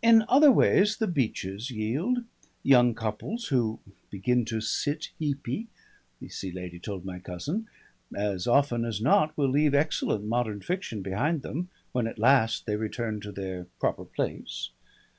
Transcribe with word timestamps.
In 0.00 0.24
other 0.26 0.50
ways 0.50 0.96
the 0.96 1.06
beaches 1.06 1.70
yield. 1.70 2.20
Young 2.62 2.94
couples 2.94 3.48
who 3.48 3.78
"begin 4.08 4.46
to 4.46 4.62
sit 4.62 5.10
heapy," 5.20 5.66
the 6.18 6.30
Sea 6.30 6.50
Lady 6.50 6.78
told 6.78 7.04
my 7.04 7.18
cousin, 7.18 7.68
as 8.16 8.46
often 8.46 8.86
as 8.86 9.02
not 9.02 9.36
will 9.36 9.50
leave 9.50 9.74
excellent 9.74 10.24
modern 10.24 10.62
fiction 10.62 11.02
behind 11.02 11.42
them, 11.42 11.68
when 11.92 12.06
at 12.06 12.18
last 12.18 12.64
they 12.64 12.76
return 12.76 13.20
to 13.20 13.32
their 13.32 13.66
proper 13.78 14.06
place. 14.06 14.70